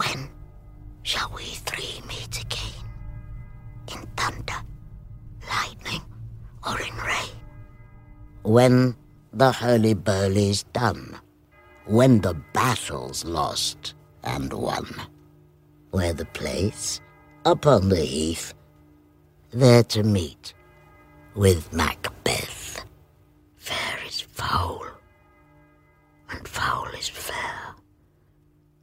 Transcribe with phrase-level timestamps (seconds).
[0.00, 0.30] When
[1.02, 2.84] shall we three meet again?
[3.92, 4.60] In thunder,
[5.46, 6.00] lightning,
[6.66, 7.36] or in rain?
[8.42, 8.96] When
[9.34, 11.18] the hurly-burly's done.
[11.84, 13.92] When the battle's lost
[14.24, 14.88] and won.
[15.90, 17.02] Where the place?
[17.44, 18.54] Upon the heath.
[19.50, 20.54] There to meet
[21.34, 22.86] with Macbeth.
[23.56, 24.82] Fair is foul,
[26.30, 27.74] and foul is fair.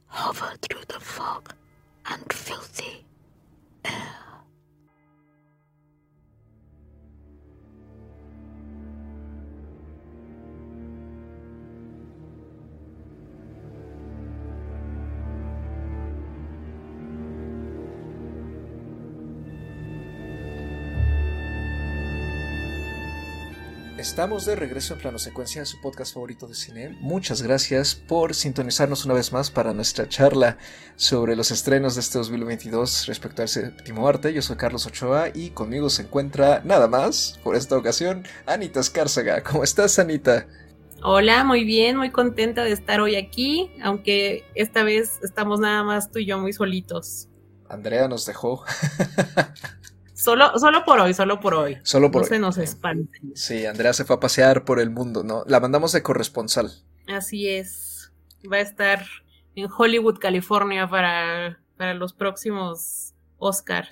[0.06, 1.52] Hover through the fog
[2.06, 2.57] and filthy
[23.98, 26.96] Estamos de regreso en Plano Secuencia, su podcast favorito de cine.
[27.00, 30.56] Muchas gracias por sintonizarnos una vez más para nuestra charla
[30.94, 34.32] sobre los estrenos de este 2022 respecto al séptimo arte.
[34.32, 39.42] Yo soy Carlos Ochoa y conmigo se encuentra nada más, por esta ocasión, Anita Escárcega.
[39.42, 40.46] ¿Cómo estás, Anita?
[41.02, 46.12] Hola, muy bien, muy contenta de estar hoy aquí, aunque esta vez estamos nada más
[46.12, 47.28] tú y yo muy solitos.
[47.68, 48.64] Andrea nos dejó.
[50.18, 51.78] Solo, solo por hoy, solo por hoy.
[51.84, 53.20] Solo por no se nos espante.
[53.34, 55.44] Sí, Andrea se fue a pasear por el mundo, ¿no?
[55.46, 56.72] La mandamos de corresponsal.
[57.06, 58.10] Así es.
[58.52, 59.06] Va a estar
[59.54, 63.90] en Hollywood, California para, para los próximos Oscars.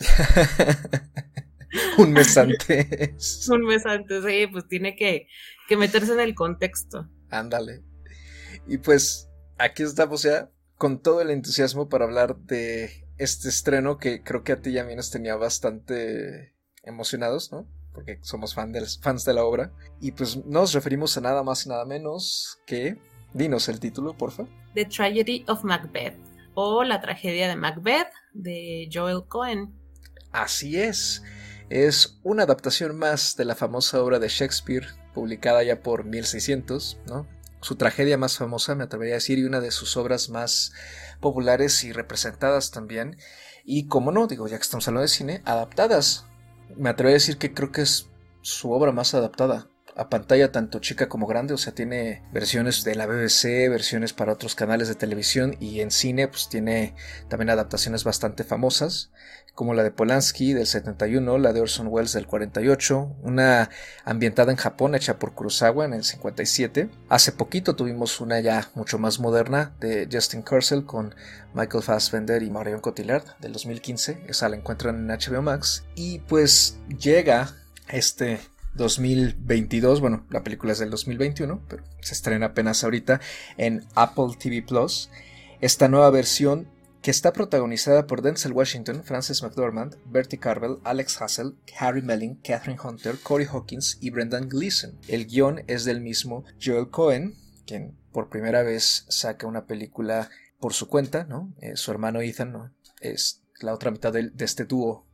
[1.98, 3.48] Un mes antes.
[3.48, 5.28] Un mes antes, sí, pues tiene que,
[5.68, 7.08] que meterse en el contexto.
[7.30, 7.84] Ándale.
[8.66, 14.22] Y pues aquí estamos ya con todo el entusiasmo para hablar de este estreno que
[14.22, 17.66] creo que a ti y a mí nos tenía bastante emocionados, ¿no?
[17.92, 19.72] Porque somos fan de, fans de la obra.
[20.00, 22.98] Y pues nos referimos a nada más y nada menos que...
[23.32, 24.46] Dinos el título, porfa.
[24.74, 26.16] The Tragedy of Macbeth
[26.54, 29.74] o La tragedia de Macbeth de Joel Cohen.
[30.32, 31.22] Así es.
[31.68, 37.26] Es una adaptación más de la famosa obra de Shakespeare, publicada ya por 1600, ¿no?
[37.60, 40.72] Su tragedia más famosa, me atrevería a decir, y una de sus obras más
[41.20, 43.16] populares y representadas también.
[43.64, 46.26] Y como no, digo, ya que estamos hablando de cine, adaptadas.
[46.76, 48.08] Me atrevo a decir que creo que es
[48.42, 52.94] su obra más adaptada a pantalla tanto chica como grande, o sea, tiene versiones de
[52.94, 56.94] la BBC, versiones para otros canales de televisión y en cine pues tiene
[57.28, 59.10] también adaptaciones bastante famosas,
[59.54, 63.70] como la de Polanski del 71, la de Orson Welles del 48, una
[64.04, 66.90] ambientada en Japón hecha por Kurosawa en el 57.
[67.08, 71.14] Hace poquito tuvimos una ya mucho más moderna de Justin Kurzel con
[71.54, 76.78] Michael Fassbender y Marion Cotillard del 2015, esa la encuentran en HBO Max y pues
[76.98, 77.50] llega
[77.88, 78.40] este
[78.76, 83.20] 2022, bueno, la película es del 2021, pero se estrena apenas ahorita
[83.56, 85.10] en Apple TV Plus.
[85.60, 86.68] Esta nueva versión
[87.02, 92.80] que está protagonizada por Denzel Washington, Frances McDormand, Bertie Carvel, Alex Hassel, Harry Melling, Catherine
[92.82, 94.98] Hunter, Corey Hawkins y Brendan Gleeson.
[95.06, 100.72] El guion es del mismo Joel Cohen, quien por primera vez saca una película por
[100.72, 101.54] su cuenta, ¿no?
[101.60, 102.72] Eh, su hermano Ethan ¿no?
[103.00, 105.06] es la otra mitad de este dúo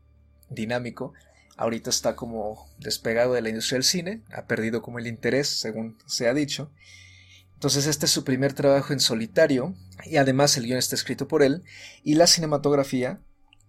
[0.49, 1.13] dinámico
[1.57, 5.99] ahorita está como despegado de la industria del cine, ha perdido como el interés, según
[6.07, 6.71] se ha dicho.
[7.55, 9.75] Entonces este es su primer trabajo en solitario
[10.05, 11.63] y además el guion está escrito por él
[12.03, 13.21] y la cinematografía,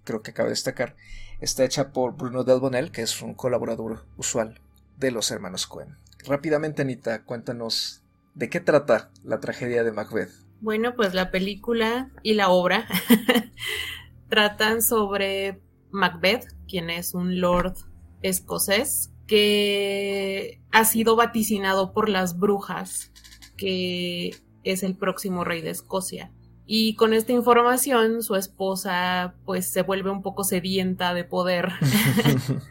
[0.04, 0.96] creo que cabe destacar,
[1.42, 4.60] está hecha por Bruno Del que es un colaborador usual
[4.98, 5.98] de los hermanos Cohen.
[6.26, 8.02] Rápidamente Anita, cuéntanos
[8.34, 10.32] de qué trata la tragedia de Macbeth.
[10.62, 12.88] Bueno, pues la película y la obra
[14.30, 15.60] tratan sobre
[15.94, 17.76] Macbeth, quien es un lord
[18.24, 23.12] escocés que ha sido vaticinado por las brujas,
[23.56, 26.32] que es el próximo rey de Escocia.
[26.66, 31.72] Y con esta información, su esposa pues se vuelve un poco sedienta de poder.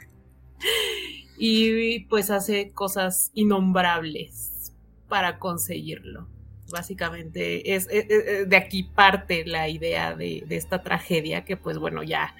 [1.38, 4.72] y pues hace cosas innombrables
[5.08, 6.26] para conseguirlo.
[6.70, 12.34] Básicamente es, de aquí parte la idea de, de esta tragedia que pues bueno ya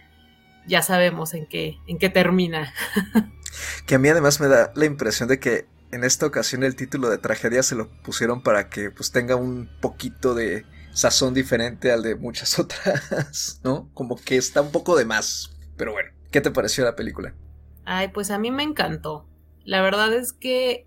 [0.66, 2.72] ya sabemos en qué, en qué termina.
[3.86, 7.10] que a mí además me da la impresión de que en esta ocasión el título
[7.10, 12.02] de tragedia se lo pusieron para que pues tenga un poquito de sazón diferente al
[12.02, 13.90] de muchas otras, ¿no?
[13.94, 15.56] Como que está un poco de más.
[15.76, 17.34] Pero bueno, ¿qué te pareció la película?
[17.84, 19.26] Ay, pues a mí me encantó.
[19.64, 20.86] La verdad es que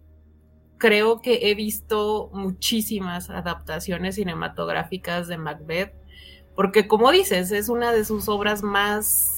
[0.77, 5.93] creo que he visto muchísimas adaptaciones cinematográficas de Macbeth,
[6.55, 9.34] porque como dices, es una de sus obras más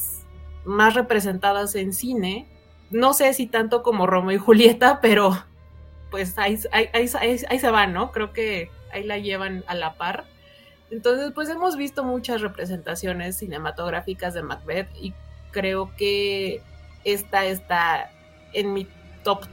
[0.68, 2.48] más representadas en cine.
[2.92, 5.44] No sé si tanto como Romeo y Julieta, pero
[6.12, 8.12] pues ahí, ahí, se van, ¿no?
[8.12, 10.25] Creo que ahí la llevan a la par.
[10.90, 15.14] Entonces, pues hemos visto muchas representaciones cinematográficas de Macbeth y
[15.52, 16.62] creo que
[17.04, 18.10] esta está
[18.54, 18.88] en mi
[19.24, 19.46] top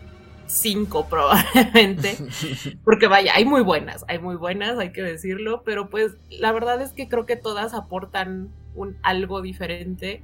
[0.46, 2.16] 5 probablemente,
[2.84, 6.80] porque vaya, hay muy buenas, hay muy buenas, hay que decirlo, pero pues la verdad
[6.82, 10.22] es que creo que todas aportan un algo diferente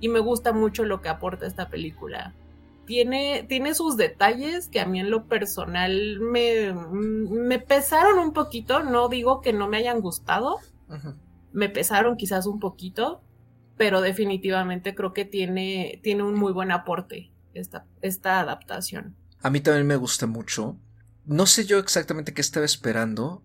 [0.00, 2.34] y me gusta mucho lo que aporta esta película.
[2.86, 8.82] Tiene, tiene sus detalles que a mí en lo personal me, me pesaron un poquito,
[8.82, 10.58] no digo que no me hayan gustado,
[11.52, 13.20] me pesaron quizás un poquito,
[13.76, 19.16] pero definitivamente creo que tiene, tiene un muy buen aporte esta, esta adaptación.
[19.42, 20.78] A mí también me gusta mucho.
[21.26, 23.44] No sé yo exactamente qué estaba esperando,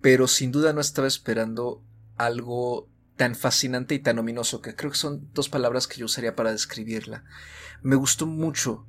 [0.00, 1.82] pero sin duda no estaba esperando
[2.16, 6.34] algo tan fascinante y tan ominoso, que creo que son dos palabras que yo usaría
[6.36, 7.24] para describirla.
[7.82, 8.86] Me gustó mucho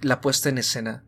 [0.00, 1.04] la puesta en escena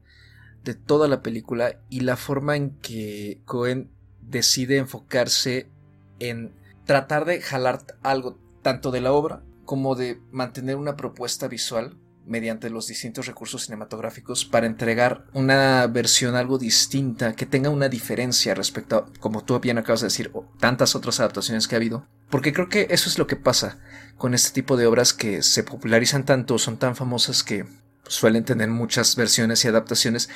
[0.65, 3.91] de toda la película y la forma en que Cohen
[4.21, 5.71] decide enfocarse
[6.19, 6.53] en
[6.85, 11.97] tratar de jalar algo tanto de la obra como de mantener una propuesta visual
[12.27, 18.55] mediante los distintos recursos cinematográficos para entregar una versión algo distinta, que tenga una diferencia
[18.55, 22.07] respecto a, como tú bien acabas de decir, tantas otras adaptaciones que ha habido.
[22.35, 23.79] Porque creo que eso es lo que pasa
[24.17, 27.65] con este tipo de obras que se popularizan tanto, son tan famosas que
[28.09, 30.29] suelen tener muchas versiones y adaptaciones,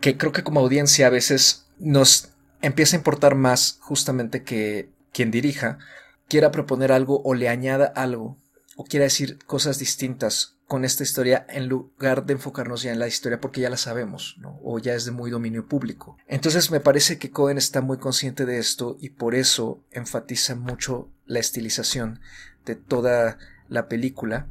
[0.00, 2.30] que creo que como audiencia a veces nos
[2.62, 5.78] empieza a importar más justamente que quien dirija
[6.26, 8.36] quiera proponer algo o le añada algo
[8.74, 13.08] o quiera decir cosas distintas con esta historia en lugar de enfocarnos ya en la
[13.08, 14.60] historia porque ya la sabemos, ¿no?
[14.62, 16.16] O ya es de muy dominio público.
[16.28, 21.08] Entonces me parece que Cohen está muy consciente de esto y por eso enfatiza mucho
[21.30, 22.20] la estilización
[22.66, 23.38] de toda
[23.68, 24.48] la película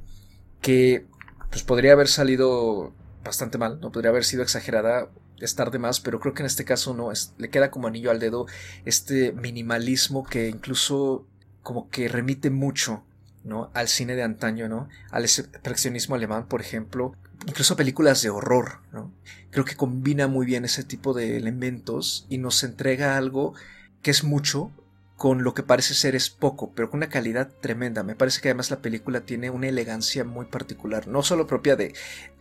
[0.62, 1.06] que
[1.52, 2.94] pues podría haber salido
[3.24, 5.10] bastante mal, no podría haber sido exagerada
[5.42, 8.12] estar de más, pero creo que en este caso no, es, le queda como anillo
[8.12, 8.46] al dedo
[8.86, 11.28] este minimalismo que incluso
[11.64, 13.04] como que remite mucho
[13.44, 13.72] ¿no?
[13.74, 14.88] al cine de antaño, ¿no?
[15.12, 17.14] al expresionismo alemán, por ejemplo,
[17.46, 18.80] incluso películas de horror.
[18.94, 19.12] ¿no?
[19.52, 23.54] Creo que combina muy bien ese tipo de elementos y nos entrega algo
[24.02, 24.72] que es mucho
[25.20, 28.04] con lo que parece ser es poco, pero con una calidad tremenda.
[28.04, 31.94] Me parece que además la película tiene una elegancia muy particular, no solo propia de,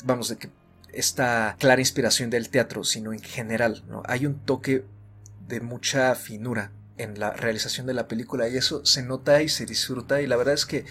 [0.04, 0.48] vamos, de que
[0.92, 4.04] esta clara inspiración del teatro, sino en general, ¿no?
[4.06, 4.84] Hay un toque
[5.48, 9.66] de mucha finura en la realización de la película y eso se nota y se
[9.66, 10.84] disfruta y la verdad es que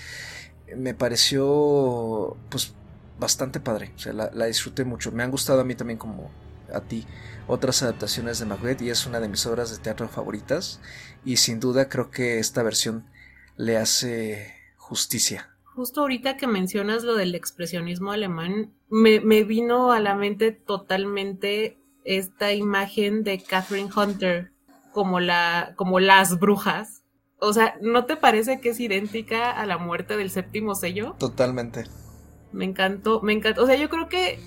[0.75, 2.73] me pareció pues
[3.17, 6.31] bastante padre, o sea, la, disfruté mucho, me han gustado a mí también como
[6.77, 7.05] a ti
[7.47, 10.81] otras adaptaciones de Macbeth y es una de mis obras de teatro favoritas
[11.23, 13.05] y sin duda creo que esta versión
[13.55, 15.49] le hace justicia.
[15.75, 21.77] Justo ahorita que mencionas lo del expresionismo alemán, me, me vino a la mente totalmente
[22.03, 24.51] esta imagen de Catherine Hunter
[24.91, 27.03] como, la, como las brujas.
[27.39, 31.15] O sea, ¿no te parece que es idéntica a la muerte del séptimo sello?
[31.19, 31.83] Totalmente.
[32.51, 33.63] Me encantó, me encantó.
[33.63, 34.39] O sea, yo creo que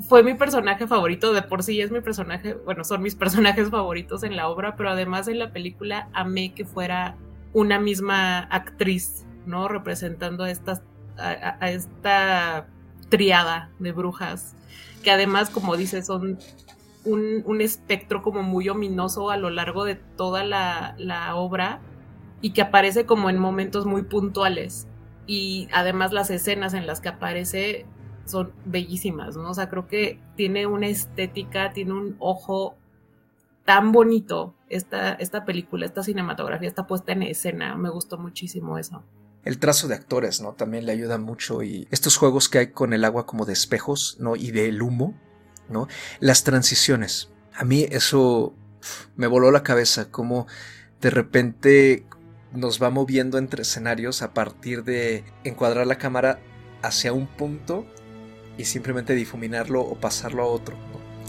[0.00, 4.22] fue mi personaje favorito, de por sí es mi personaje, bueno, son mis personajes favoritos
[4.22, 7.16] en la obra, pero además en la película amé que fuera
[7.52, 9.68] una misma actriz, ¿no?
[9.68, 10.82] Representando a, estas,
[11.16, 12.66] a esta
[13.08, 14.54] triada de brujas,
[15.02, 16.38] que además, como dices, son
[17.04, 21.80] un, espectro como muy ominoso a lo largo de toda la, obra
[22.40, 24.86] y que aparece como en momentos muy puntuales.
[25.26, 27.86] Y además las escenas en las que aparece
[28.28, 29.50] son bellísimas, ¿no?
[29.50, 32.76] O sea, creo que tiene una estética, tiene un ojo
[33.64, 37.76] tan bonito esta, esta película, esta cinematografía, esta puesta en escena.
[37.76, 39.02] Me gustó muchísimo eso.
[39.44, 40.52] El trazo de actores, ¿no?
[40.52, 44.16] También le ayuda mucho y estos juegos que hay con el agua como de espejos,
[44.20, 44.36] ¿no?
[44.36, 45.14] Y del humo,
[45.68, 45.88] ¿no?
[46.20, 47.30] Las transiciones.
[47.54, 48.54] A mí eso
[49.16, 50.46] me voló la cabeza, como
[51.00, 52.06] de repente
[52.52, 56.40] nos va moviendo entre escenarios a partir de encuadrar la cámara
[56.82, 57.86] hacia un punto
[58.58, 60.76] y simplemente difuminarlo o pasarlo a otro.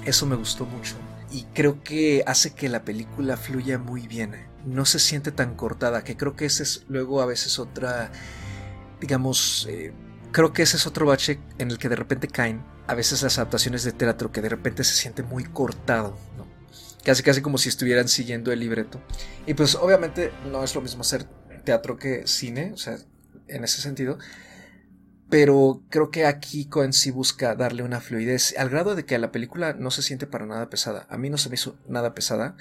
[0.06, 0.96] Eso me gustó mucho
[1.32, 4.36] y creo que hace que la película fluya muy bien.
[4.66, 8.12] No se siente tan cortada, que creo que ese es luego a veces otra,
[9.00, 9.94] digamos, eh,
[10.32, 13.38] creo que ese es otro bache en el que de repente caen a veces las
[13.38, 16.18] adaptaciones de teatro que de repente se siente muy cortado.
[17.04, 19.02] Casi casi como si estuvieran siguiendo el libreto.
[19.46, 21.26] Y pues obviamente no es lo mismo hacer
[21.64, 22.98] teatro que cine, o sea,
[23.48, 24.18] en ese sentido.
[25.30, 29.32] Pero creo que aquí Cohen sí busca darle una fluidez, al grado de que la
[29.32, 31.06] película no se siente para nada pesada.
[31.10, 32.56] A mí no se me hizo nada pesada.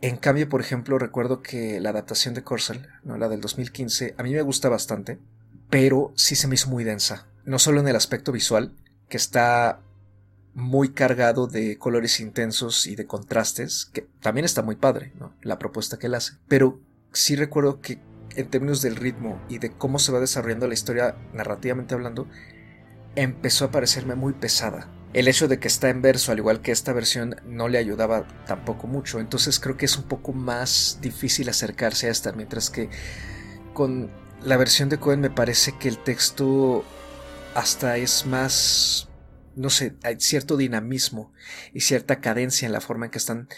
[0.00, 3.16] En cambio, por ejemplo, recuerdo que la adaptación de Corsel, ¿no?
[3.16, 5.18] la del 2015, a mí me gusta bastante
[5.72, 7.26] pero sí se me hizo muy densa.
[7.46, 8.72] No solo en el aspecto visual,
[9.08, 9.80] que está
[10.52, 15.32] muy cargado de colores intensos y de contrastes, que también está muy padre, ¿no?
[15.40, 16.34] La propuesta que él hace.
[16.46, 16.78] Pero
[17.14, 17.98] sí recuerdo que
[18.36, 22.28] en términos del ritmo y de cómo se va desarrollando la historia narrativamente hablando,
[23.16, 24.88] empezó a parecerme muy pesada.
[25.12, 28.26] El hecho de que está en verso, al igual que esta versión, no le ayudaba
[28.46, 29.20] tampoco mucho.
[29.20, 32.88] Entonces creo que es un poco más difícil acercarse a esta, mientras que
[33.74, 34.10] con
[34.42, 36.84] la versión de Cohen me parece que el texto
[37.54, 39.08] hasta es más,
[39.54, 41.32] no sé, hay cierto dinamismo
[41.74, 43.48] y cierta cadencia en la forma en que están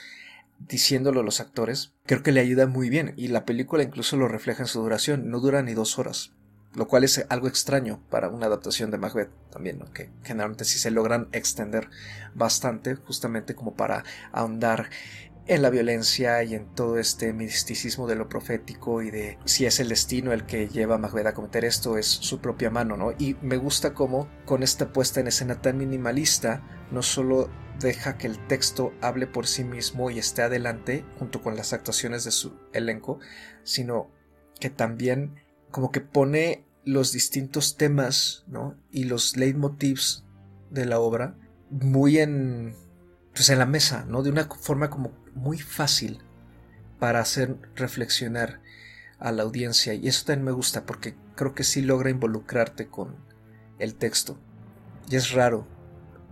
[0.68, 1.94] diciéndolo los actores.
[2.06, 5.30] Creo que le ayuda muy bien y la película incluso lo refleja en su duración,
[5.30, 6.32] no dura ni dos horas.
[6.74, 10.90] Lo cual es algo extraño para una adaptación de Macbeth también, que generalmente sí se
[10.90, 11.88] logran extender
[12.34, 14.02] bastante, justamente como para
[14.32, 14.90] ahondar
[15.46, 19.78] en la violencia y en todo este misticismo de lo profético y de si es
[19.78, 23.12] el destino el que lleva a Macbeth a cometer esto, es su propia mano, ¿no?
[23.18, 28.26] Y me gusta cómo con esta puesta en escena tan minimalista no solo deja que
[28.26, 32.58] el texto hable por sí mismo y esté adelante junto con las actuaciones de su
[32.72, 33.18] elenco,
[33.62, 34.10] sino
[34.60, 35.34] que también
[35.70, 38.76] como que pone los distintos temas, ¿no?
[38.90, 40.24] Y los leitmotivs
[40.70, 41.36] de la obra
[41.70, 42.74] muy en
[43.34, 44.22] pues en la mesa, ¿no?
[44.22, 46.20] De una forma como muy fácil
[47.00, 48.60] para hacer reflexionar
[49.18, 53.16] a la audiencia y eso también me gusta porque creo que sí logra involucrarte con
[53.78, 54.38] el texto.
[55.10, 55.66] Y es raro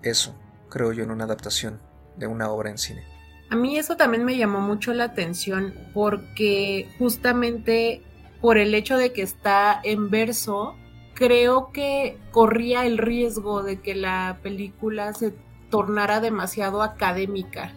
[0.02, 0.38] eso,
[0.72, 1.78] creo yo, en una adaptación
[2.16, 3.04] de una obra en cine.
[3.50, 8.02] A mí eso también me llamó mucho la atención porque justamente
[8.40, 10.74] por el hecho de que está en verso,
[11.14, 15.34] creo que corría el riesgo de que la película se
[15.68, 17.72] tornara demasiado académica,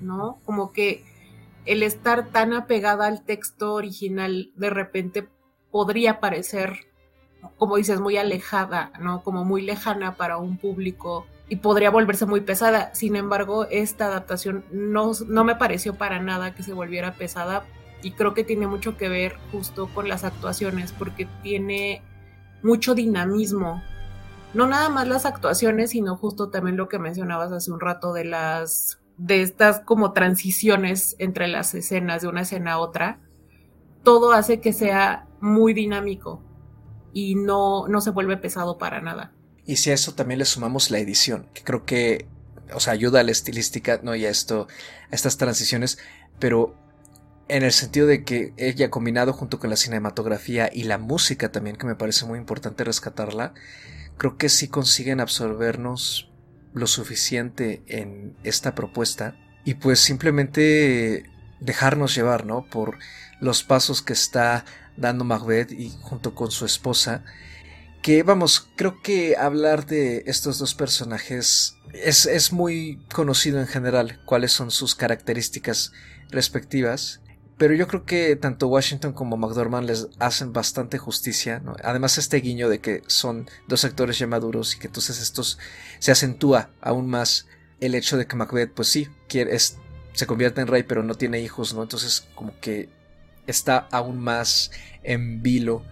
[0.00, 0.38] ¿no?
[0.46, 1.04] Como que
[1.66, 5.28] el estar tan apegada al texto original de repente
[5.70, 6.86] podría parecer,
[7.58, 9.22] como dices, muy alejada, ¿no?
[9.22, 12.94] Como muy lejana para un público y podría volverse muy pesada.
[12.94, 17.64] Sin embargo, esta adaptación no, no me pareció para nada que se volviera pesada
[18.02, 22.02] y creo que tiene mucho que ver justo con las actuaciones porque tiene
[22.62, 23.82] mucho dinamismo
[24.56, 28.24] no nada más las actuaciones, sino justo también lo que mencionabas hace un rato de
[28.24, 33.20] las de estas como transiciones entre las escenas de una escena a otra,
[34.02, 36.42] todo hace que sea muy dinámico
[37.12, 39.32] y no, no se vuelve pesado para nada.
[39.66, 42.26] Y si a eso también le sumamos la edición, que creo que,
[42.72, 44.14] o sea, ayuda a la estilística, ¿no?
[44.14, 44.68] Y a esto,
[45.10, 45.98] a estas transiciones,
[46.38, 46.76] pero
[47.48, 51.76] en el sentido de que ella combinado junto con la cinematografía y la música también,
[51.76, 53.54] que me parece muy importante rescatarla,
[54.16, 56.30] creo que sí consiguen absorbernos
[56.72, 61.24] lo suficiente en esta propuesta y pues simplemente
[61.60, 62.66] dejarnos llevar, ¿no?
[62.66, 62.98] Por
[63.40, 64.64] los pasos que está
[64.96, 67.24] dando Macbeth y junto con su esposa.
[68.06, 74.20] Que vamos, creo que hablar de estos dos personajes es, es muy conocido en general
[74.24, 75.90] cuáles son sus características
[76.30, 77.20] respectivas
[77.58, 81.60] pero yo creo que tanto Washington como McDormand les hacen bastante justicia.
[81.82, 85.58] Además, este guiño de que son dos actores ya maduros y que entonces estos
[85.98, 87.48] se acentúa aún más
[87.80, 91.40] el hecho de que Macbeth, pues sí, quiere, se convierte en rey, pero no tiene
[91.40, 91.82] hijos, ¿no?
[91.82, 92.88] Entonces, como que
[93.48, 94.70] está aún más
[95.02, 95.82] en vilo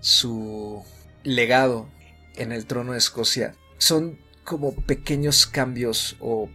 [0.00, 0.82] su
[1.34, 1.88] legado
[2.36, 3.54] en el trono de Escocia.
[3.78, 6.48] Son como pequeños cambios o,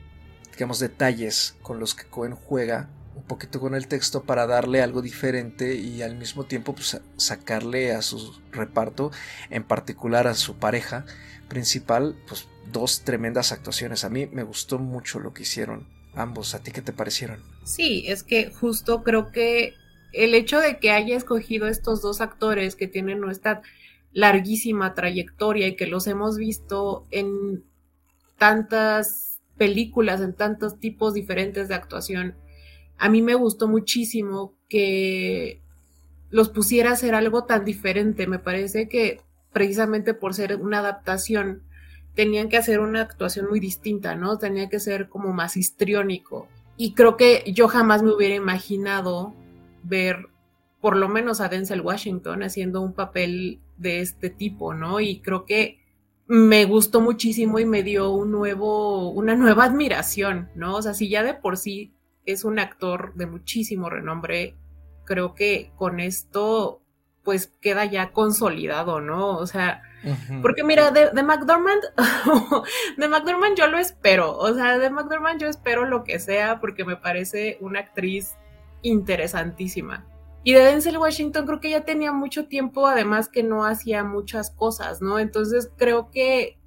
[0.52, 5.04] digamos, detalles con los que Cohen juega un poquito con el texto para darle algo
[5.04, 9.12] diferente y al mismo tiempo pues, sacarle a su reparto,
[9.52, 11.06] en particular a su pareja
[11.48, 14.04] principal, pues dos tremendas actuaciones.
[14.04, 16.56] A mí me gustó mucho lo que hicieron ambos.
[16.56, 17.44] ¿A ti qué te parecieron?
[17.64, 19.76] Sí, es que justo creo que
[20.14, 23.62] el hecho de que haya escogido estos dos actores que tienen nuestra
[24.14, 27.64] larguísima trayectoria y que los hemos visto en
[28.38, 32.36] tantas películas, en tantos tipos diferentes de actuación,
[32.98, 35.60] a mí me gustó muchísimo que
[36.30, 38.28] los pusiera a hacer algo tan diferente.
[38.28, 39.22] Me parece que
[39.54, 41.62] precisamente por ser una adaptación,
[42.16, 44.38] tenían que hacer una actuación muy distinta, ¿no?
[44.38, 46.48] Tenía que ser como más histriónico.
[46.76, 49.34] Y creo que yo jamás me hubiera imaginado
[49.84, 50.28] ver
[50.84, 55.00] por lo menos a Denzel Washington haciendo un papel de este tipo, ¿no?
[55.00, 55.80] Y creo que
[56.28, 60.76] me gustó muchísimo y me dio un nuevo, una nueva admiración, ¿no?
[60.76, 61.94] O sea, si ya de por sí
[62.26, 64.58] es un actor de muchísimo renombre.
[65.06, 66.82] Creo que con esto
[67.24, 69.38] pues queda ya consolidado, ¿no?
[69.38, 69.84] O sea,
[70.42, 71.82] porque mira, de, de McDormand,
[72.98, 76.84] de McDormand yo lo espero, o sea, de McDormand yo espero lo que sea porque
[76.84, 78.36] me parece una actriz
[78.82, 80.06] interesantísima.
[80.44, 84.52] Y de Denzel Washington creo que ya tenía mucho tiempo, además que no hacía muchas
[84.52, 85.20] cosas, ¿no?
[85.20, 86.58] Entonces creo que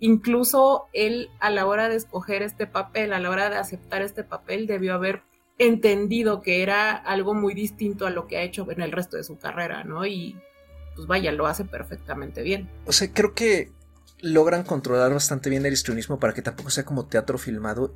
[0.00, 4.24] incluso él a la hora de escoger este papel, a la hora de aceptar este
[4.24, 5.22] papel, debió haber
[5.58, 9.24] entendido que era algo muy distinto a lo que ha hecho en el resto de
[9.24, 10.06] su carrera, ¿no?
[10.06, 10.40] Y
[10.94, 12.70] pues vaya, lo hace perfectamente bien.
[12.86, 13.70] O sea, creo que
[14.20, 17.94] logran controlar bastante bien el histrionismo para que tampoco sea como teatro filmado.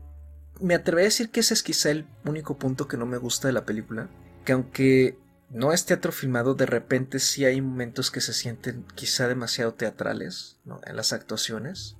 [0.60, 3.48] Me atrevería a decir que ese es quizá el único punto que no me gusta
[3.48, 4.08] de la película,
[4.44, 5.18] que aunque
[5.52, 10.58] no es teatro filmado, de repente sí hay momentos que se sienten quizá demasiado teatrales
[10.64, 10.80] ¿no?
[10.86, 11.96] en las actuaciones.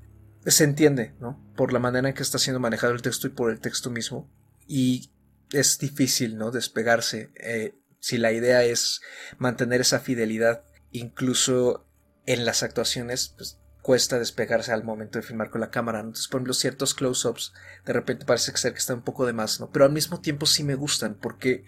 [0.47, 1.39] Se entiende, ¿no?
[1.55, 4.29] Por la manera en que está siendo manejado el texto y por el texto mismo.
[4.67, 5.13] Y
[5.53, 6.51] es difícil, ¿no?
[6.51, 7.31] Despegarse.
[7.37, 9.03] Eh, si la idea es
[9.39, 11.87] mantener esa fidelidad, incluso
[12.27, 16.01] en las actuaciones, pues cuesta despegarse al momento de filmar con la cámara.
[16.01, 17.53] Entonces, por ejemplo, ciertos close-ups
[17.85, 19.71] de repente parece ser que está un poco de más, ¿no?
[19.71, 21.65] Pero al mismo tiempo sí me gustan porque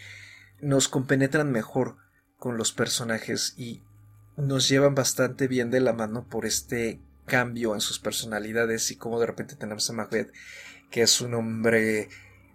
[0.65, 1.97] nos compenetran mejor
[2.39, 3.83] con los personajes y
[4.37, 9.21] nos llevan bastante bien de la mano por este cambio en sus personalidades y como
[9.21, 10.33] de repente tenemos a Macbeth
[10.91, 12.09] que es un hombre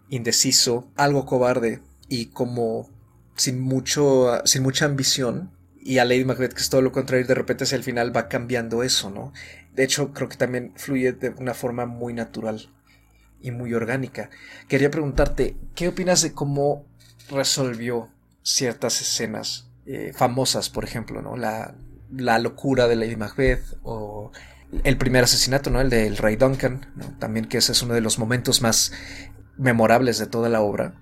[0.10, 2.90] indeciso, algo cobarde y como
[3.36, 7.36] sin mucho sin mucha ambición y a Lady Macbeth que es todo lo contrario de
[7.36, 9.34] repente hacia el final va cambiando eso, ¿no?
[9.76, 12.74] De hecho creo que también fluye de una forma muy natural
[13.40, 14.30] y muy orgánica.
[14.68, 16.89] Quería preguntarte, ¿qué opinas de cómo
[17.30, 18.10] resolvió
[18.42, 21.36] ciertas escenas eh, famosas, por ejemplo, ¿no?
[21.38, 21.76] La,
[22.12, 24.32] la, locura de Lady Macbeth o
[24.84, 25.82] el primer asesinato, ¿no?
[25.82, 26.86] El del Rey Duncan,
[27.20, 28.92] También que ese es uno de los momentos más
[29.58, 30.94] memorables de toda la obra.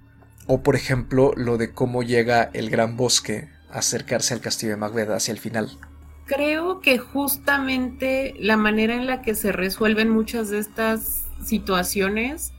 [0.47, 4.77] O, por ejemplo, lo de cómo llega el gran bosque a acercarse al castillo de
[4.77, 5.77] Macbeth hacia el final.
[6.25, 12.53] Creo que justamente la manera en la que se resuelven muchas de estas situaciones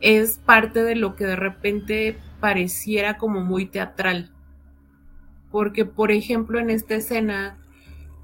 [0.00, 4.30] es parte de lo que de repente pareciera como muy teatral.
[5.50, 7.58] Porque, por ejemplo, en esta escena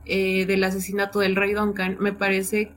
[0.04, 2.72] eh, del asesinato del rey Duncan, me parece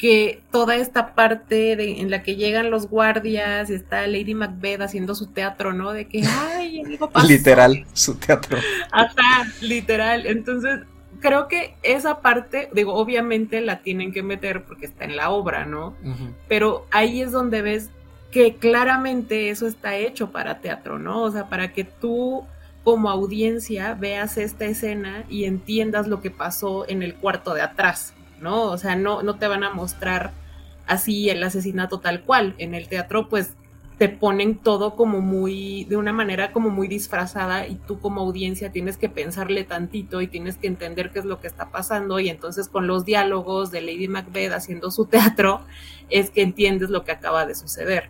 [0.00, 4.80] que toda esta parte de, en la que llegan los guardias y está Lady Macbeth
[4.80, 5.92] haciendo su teatro, ¿no?
[5.92, 7.26] De que, ay, algo pasó.
[7.26, 8.56] Literal, su teatro.
[8.92, 10.24] Ajá, literal.
[10.26, 10.80] Entonces,
[11.20, 15.66] creo que esa parte, digo, obviamente la tienen que meter porque está en la obra,
[15.66, 15.94] ¿no?
[16.48, 17.90] Pero ahí es donde ves
[18.30, 21.22] que claramente eso está hecho para teatro, ¿no?
[21.22, 22.44] O sea, para que tú
[22.84, 28.14] como audiencia veas esta escena y entiendas lo que pasó en el cuarto de atrás,
[28.40, 28.62] ¿no?
[28.62, 30.32] O sea, no, no te van a mostrar
[30.86, 32.54] así el asesinato tal cual.
[32.58, 33.54] En el teatro, pues
[33.98, 38.72] te ponen todo como muy, de una manera como muy disfrazada y tú como audiencia
[38.72, 42.30] tienes que pensarle tantito y tienes que entender qué es lo que está pasando y
[42.30, 45.60] entonces con los diálogos de Lady Macbeth haciendo su teatro
[46.08, 48.08] es que entiendes lo que acaba de suceder.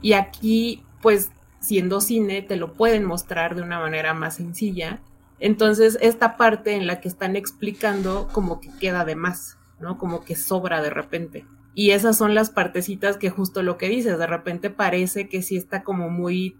[0.00, 1.30] Y aquí, pues,
[1.60, 5.00] siendo cine, te lo pueden mostrar de una manera más sencilla.
[5.38, 9.98] Entonces, esta parte en la que están explicando como que queda de más, ¿no?
[9.98, 11.44] Como que sobra de repente.
[11.74, 15.56] Y esas son las partecitas que justo lo que dices, de repente parece que sí
[15.58, 16.56] está como muy,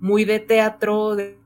[0.00, 1.38] muy de teatro, de,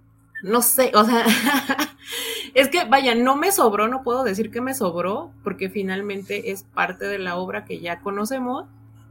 [0.45, 1.25] no sé, o sea,
[2.55, 6.63] es que vaya, no me sobró, no puedo decir que me sobró, porque finalmente es
[6.63, 8.67] parte de la obra que ya conocemos,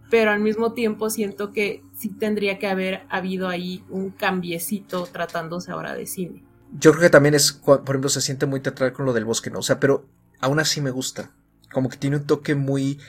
[0.10, 5.72] pero al mismo tiempo siento que sí tendría que haber habido ahí un cambiecito tratándose
[5.72, 6.44] ahora de cine.
[6.80, 9.52] Yo creo que también es, por ejemplo, se siente muy teatral con lo del bosque,
[9.52, 9.60] ¿no?
[9.60, 10.08] O sea, pero
[10.40, 11.32] aún así me gusta.
[11.72, 13.00] Como que tiene un toque muy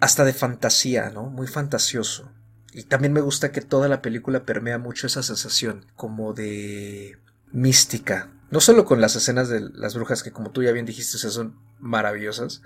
[0.00, 1.24] hasta de fantasía, ¿no?
[1.24, 2.32] Muy fantasioso.
[2.72, 7.18] Y también me gusta que toda la película permea mucho esa sensación como de
[7.52, 8.30] mística.
[8.50, 11.54] No solo con las escenas de las brujas que como tú ya bien dijiste son
[11.78, 12.62] maravillosas,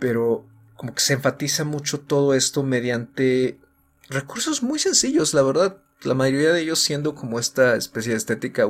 [0.00, 3.58] pero como que se enfatiza mucho todo esto mediante
[4.08, 5.82] recursos muy sencillos, la verdad.
[6.02, 8.68] La mayoría de ellos siendo como esta especie de estética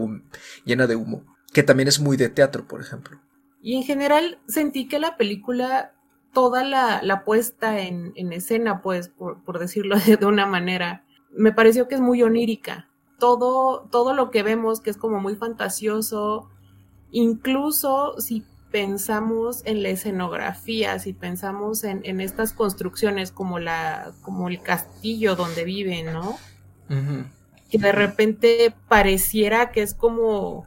[0.65, 3.21] llena de humo, que también es muy de teatro, por ejemplo.
[3.61, 5.95] Y en general sentí que la película,
[6.33, 11.97] toda la, puesta en, escena, pues, por, decirlo de, de, una manera, me pareció que
[11.97, 12.89] es muy onírica.
[13.19, 16.49] Todo, todo lo que vemos que es como muy fantasioso,
[17.11, 24.61] incluso si pensamos en la escenografía, si pensamos en, estas construcciones como la, como el
[24.61, 26.39] castillo donde viven, ¿no?
[27.71, 30.67] Que de repente pareciera que es como,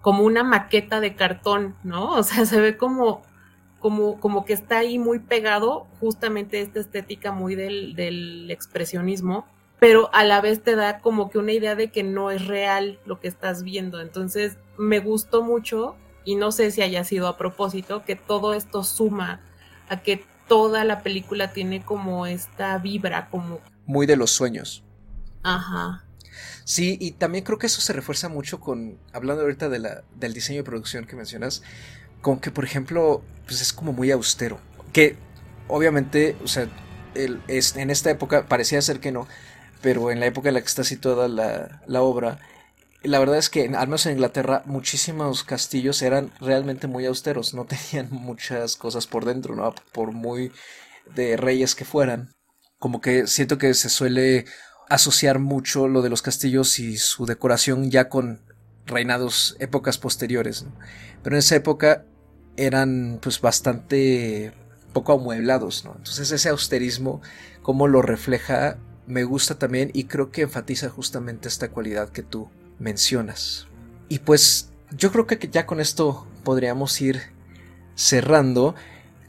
[0.00, 2.12] como una maqueta de cartón, ¿no?
[2.18, 3.22] O sea, se ve como,
[3.78, 9.46] como, como que está ahí muy pegado justamente esta estética muy del, del expresionismo,
[9.80, 13.00] pero a la vez te da como que una idea de que no es real
[13.06, 14.00] lo que estás viendo.
[14.00, 15.96] Entonces, me gustó mucho
[16.30, 19.40] y no sé si haya sido a propósito, que todo esto suma
[19.88, 23.58] a que toda la película tiene como esta vibra, como...
[23.84, 24.84] Muy de los sueños.
[25.42, 26.04] Ajá.
[26.62, 30.32] Sí, y también creo que eso se refuerza mucho con, hablando ahorita de la, del
[30.32, 31.64] diseño de producción que mencionas,
[32.20, 34.60] con que, por ejemplo, pues es como muy austero.
[34.92, 35.16] Que
[35.66, 36.68] obviamente, o sea,
[37.16, 39.26] el, es, en esta época parecía ser que no,
[39.82, 42.38] pero en la época en la que está situada la, la obra,
[43.02, 47.64] la verdad es que, al menos en Inglaterra, muchísimos castillos eran realmente muy austeros, no
[47.90, 49.74] tenían muchas cosas por dentro, ¿no?
[49.92, 50.52] Por muy
[51.14, 52.34] de reyes que fueran.
[52.78, 54.46] Como que siento que se suele
[54.88, 58.42] asociar mucho lo de los castillos y su decoración ya con
[58.86, 60.66] reinados épocas posteriores.
[61.22, 62.04] Pero en esa época
[62.56, 64.52] eran pues bastante
[64.92, 65.94] poco amueblados, ¿no?
[65.96, 67.22] Entonces ese austerismo,
[67.62, 72.50] como lo refleja, me gusta también y creo que enfatiza justamente esta cualidad que tú
[72.80, 73.68] mencionas.
[74.08, 77.20] Y pues yo creo que ya con esto podríamos ir
[77.94, 78.74] cerrando.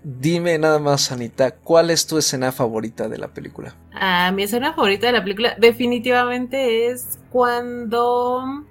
[0.03, 3.75] Dime nada más, Anita, ¿cuál es tu escena favorita de la película?
[3.93, 8.65] Ah, mi escena favorita de la película definitivamente es cuando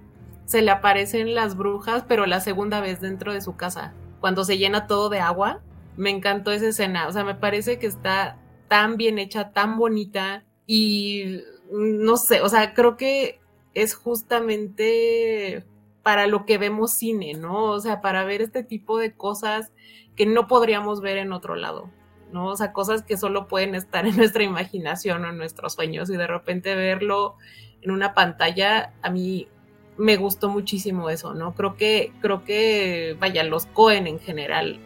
[0.47, 4.59] se le aparecen las brujas, pero la segunda vez dentro de su casa, cuando se
[4.59, 5.61] llena todo de agua.
[5.97, 8.39] Me encantó esa escena, o sea, me parece que está
[8.69, 11.41] tan bien hecha, tan bonita y
[11.71, 13.40] no sé, o sea, creo que
[13.75, 15.65] es justamente
[16.03, 17.65] para lo que vemos cine, ¿no?
[17.65, 19.73] O sea, para ver este tipo de cosas
[20.17, 21.91] que no podríamos ver en otro lado,
[22.33, 22.47] ¿no?
[22.49, 26.17] O sea, cosas que solo pueden estar en nuestra imaginación o en nuestros sueños y
[26.17, 27.37] de repente verlo
[27.83, 29.49] en una pantalla, a mí
[29.97, 31.55] me gustó muchísimo eso, ¿no?
[31.55, 34.79] Creo que, creo que, vaya, los Cohen en general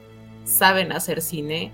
[0.45, 1.73] saben hacer cine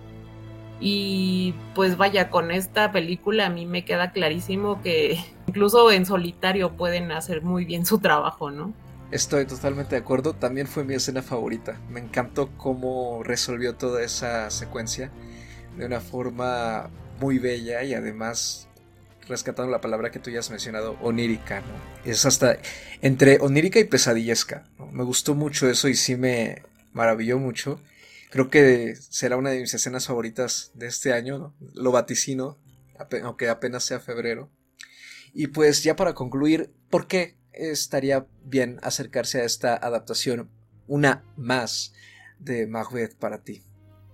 [0.80, 5.18] y pues vaya, con esta película a mí me queda clarísimo que
[5.50, 8.72] incluso en solitario pueden hacer muy bien su trabajo, ¿no?
[9.10, 11.80] Estoy totalmente de acuerdo, también fue mi escena favorita.
[11.90, 15.10] Me encantó cómo resolvió toda esa secuencia
[15.76, 18.68] de una forma muy bella y además
[19.26, 22.10] rescatando la palabra que tú ya has mencionado, onírica, ¿no?
[22.10, 22.58] Es hasta
[23.02, 24.64] entre onírica y pesadillesca.
[24.92, 27.80] Me gustó mucho eso y sí me maravilló mucho.
[28.30, 31.54] Creo que será una de mis escenas favoritas de este año, ¿no?
[31.74, 32.58] Lo vaticino,
[33.24, 34.48] aunque apenas sea febrero.
[35.32, 40.50] Y pues ya para concluir, ¿por qué estaría bien acercarse a esta adaptación,
[40.86, 41.92] una más
[42.38, 43.62] de Macbeth para ti?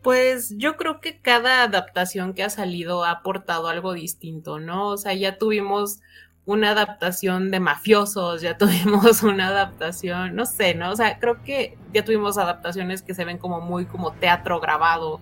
[0.03, 4.89] Pues yo creo que cada adaptación que ha salido ha aportado algo distinto, ¿no?
[4.89, 6.01] O sea, ya tuvimos
[6.45, 10.93] una adaptación de mafiosos, ya tuvimos una adaptación, no sé, ¿no?
[10.93, 15.21] O sea, creo que ya tuvimos adaptaciones que se ven como muy como teatro grabado.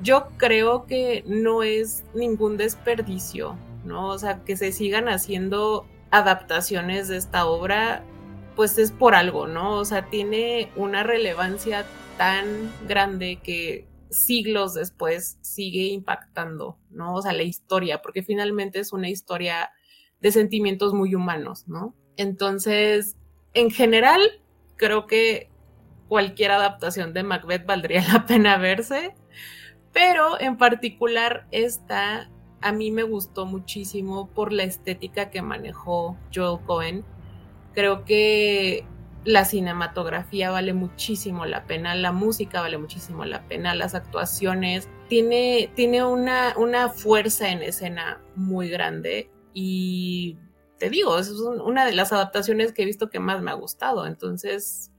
[0.00, 4.08] Yo creo que no es ningún desperdicio, ¿no?
[4.08, 8.04] O sea, que se sigan haciendo adaptaciones de esta obra,
[8.54, 9.78] pues es por algo, ¿no?
[9.78, 11.84] O sea, tiene una relevancia
[12.16, 17.14] tan grande que siglos después sigue impactando, ¿no?
[17.14, 19.70] O sea, la historia, porque finalmente es una historia
[20.20, 21.94] de sentimientos muy humanos, ¿no?
[22.16, 23.16] Entonces,
[23.52, 24.20] en general,
[24.76, 25.50] creo que
[26.08, 29.14] cualquier adaptación de Macbeth valdría la pena verse,
[29.92, 36.64] pero en particular esta a mí me gustó muchísimo por la estética que manejó Joel
[36.64, 37.04] Cohen.
[37.74, 38.84] Creo que
[39.24, 45.70] la cinematografía vale muchísimo la pena, la música vale muchísimo la pena, las actuaciones, tiene,
[45.74, 50.38] tiene una, una fuerza en escena muy grande y
[50.78, 54.06] te digo, es una de las adaptaciones que he visto que más me ha gustado.
[54.06, 54.92] Entonces,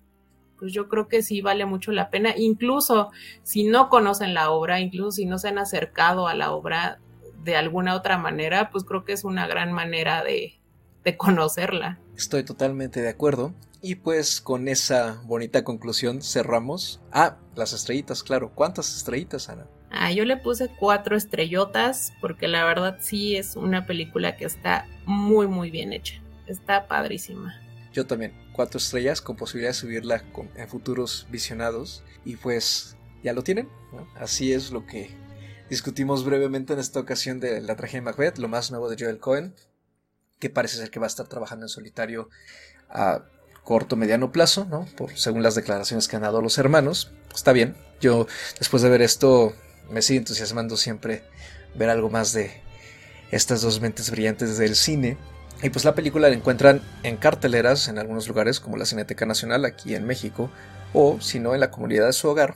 [0.57, 2.33] pues yo creo que sí vale mucho la pena.
[2.35, 3.11] Incluso
[3.43, 6.99] si no conocen la obra, incluso si no se han acercado a la obra
[7.43, 10.59] de alguna otra manera, pues creo que es una gran manera de,
[11.03, 11.99] de conocerla.
[12.15, 13.53] Estoy totalmente de acuerdo.
[13.81, 16.99] Y pues con esa bonita conclusión cerramos.
[17.11, 18.51] Ah, las estrellitas, claro.
[18.53, 19.67] ¿Cuántas estrellitas, Ana?
[19.91, 24.87] Ah, yo le puse cuatro estrellotas porque la verdad sí es una película que está
[25.05, 26.21] muy muy bien hecha.
[26.47, 27.55] Está padrísima.
[27.93, 30.23] Yo también, cuatro estrellas con posibilidad de subirla
[30.55, 32.03] en futuros visionados.
[32.25, 33.69] Y pues ya lo tienen.
[34.15, 35.11] Así es lo que
[35.69, 39.19] discutimos brevemente en esta ocasión de la tragedia de Macbeth, lo más nuevo de Joel
[39.19, 39.53] Cohen,
[40.39, 42.29] que parece ser que va a estar trabajando en solitario
[42.89, 43.23] a
[43.63, 44.87] corto mediano plazo, ¿no?
[44.95, 47.11] Por, según las declaraciones que han dado los hermanos.
[47.33, 47.75] Está bien.
[47.99, 48.27] Yo,
[48.59, 49.53] después de ver esto,
[49.89, 51.23] me sigue entusiasmando siempre
[51.75, 52.61] ver algo más de
[53.31, 55.17] estas dos mentes brillantes del cine.
[55.63, 59.65] Y pues la película la encuentran en carteleras en algunos lugares como la Cineteca Nacional
[59.65, 60.51] aquí en México
[60.93, 62.55] o si no en la comunidad de su hogar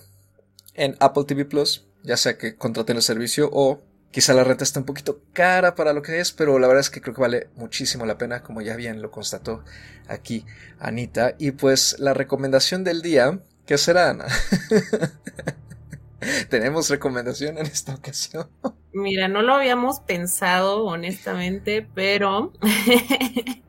[0.76, 4.80] en Apple TV Plus, ya sea que contraten el servicio o quizá la renta está
[4.80, 7.50] un poquito cara para lo que es, pero la verdad es que creo que vale
[7.56, 9.64] muchísimo la pena, como ya bien lo constató
[10.08, 10.46] aquí
[10.80, 11.36] Anita.
[11.38, 14.26] Y pues la recomendación del día, ¿qué será Ana?
[16.50, 18.48] ¿Tenemos recomendación en esta ocasión?
[18.94, 22.54] Mira, no lo habíamos pensado, honestamente, pero.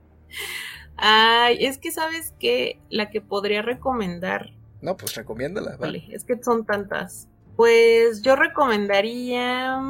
[0.97, 4.51] Ay, es que sabes que la que podría recomendar.
[4.83, 5.77] No, pues recomiéndala.
[5.77, 7.29] Vale, es que son tantas.
[7.57, 9.81] Pues yo recomendaría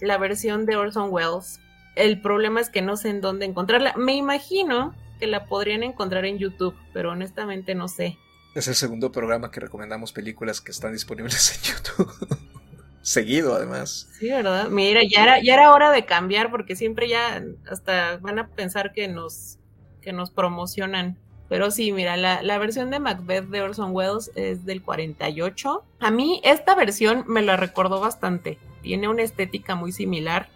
[0.00, 1.60] la versión de Orson Welles.
[1.94, 3.94] El problema es que no sé en dónde encontrarla.
[3.96, 8.16] Me imagino que la podrían encontrar en YouTube, pero honestamente no sé.
[8.54, 12.38] Es el segundo programa que recomendamos películas que están disponibles en YouTube.
[13.02, 14.08] Seguido, además.
[14.18, 14.68] Sí, ¿verdad?
[14.68, 18.92] Mira, ya era, ya era hora de cambiar porque siempre ya hasta van a pensar
[18.92, 19.58] que nos,
[20.02, 21.16] que nos promocionan.
[21.48, 25.82] Pero sí, mira, la, la, versión de Macbeth de Orson Welles es del 48.
[26.00, 28.58] A mí esta versión me la recordó bastante.
[28.82, 30.48] Tiene una estética muy similar.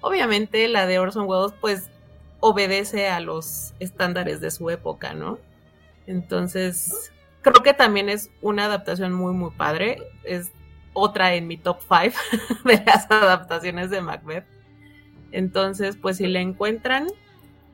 [0.00, 1.88] Obviamente la de Orson Welles pues
[2.40, 5.38] obedece a los estándares de su época, ¿no?
[6.06, 10.02] Entonces, creo que también es una adaptación muy, muy padre.
[10.24, 10.50] Es
[10.92, 12.16] otra en mi top 5
[12.64, 14.44] de las adaptaciones de Macbeth.
[15.32, 17.06] Entonces, pues si la encuentran,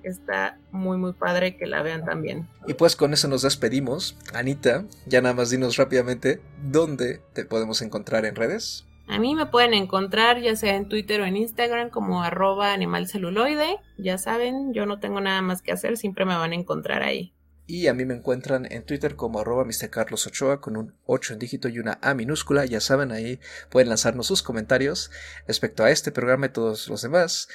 [0.09, 2.49] está muy muy padre que la vean también.
[2.67, 4.17] Y pues con eso nos despedimos.
[4.35, 8.87] Anita, ya nada más dinos rápidamente dónde te podemos encontrar en redes.
[9.11, 13.79] A mí me pueden encontrar ya sea en Twitter o en Instagram como arroba animalceluloide.
[13.99, 17.33] Ya saben, yo no tengo nada más que hacer, siempre me van a encontrar ahí.
[17.71, 21.69] Y a mí me encuentran en Twitter como arroba Ochoa con un 8 en dígito
[21.69, 22.65] y una A minúscula.
[22.65, 23.39] Ya saben, ahí
[23.71, 25.13] pueden lanzarnos sus comentarios
[25.47, 27.47] respecto a este programa y todos los demás.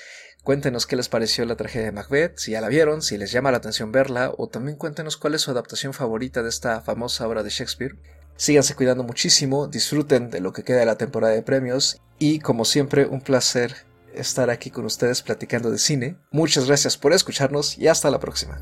[0.41, 3.51] Cuéntenos qué les pareció la tragedia de Macbeth, si ya la vieron, si les llama
[3.51, 7.43] la atención verla, o también cuéntenos cuál es su adaptación favorita de esta famosa obra
[7.43, 7.97] de Shakespeare.
[8.37, 12.63] Síganse cuidando muchísimo, disfruten de lo que queda de la temporada de premios y como
[12.63, 13.75] siempre un placer
[14.13, 16.15] estar aquí con ustedes platicando de cine.
[16.31, 18.61] Muchas gracias por escucharnos y hasta la próxima.